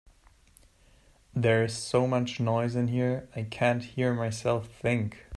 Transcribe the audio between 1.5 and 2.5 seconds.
is so much